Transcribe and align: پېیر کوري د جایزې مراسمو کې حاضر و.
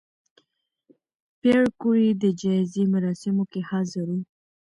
پېیر 1.39 1.65
کوري 1.81 2.09
د 2.23 2.25
جایزې 2.41 2.83
مراسمو 2.93 3.43
کې 3.51 3.61
حاضر 3.69 4.07
و. 4.17 4.19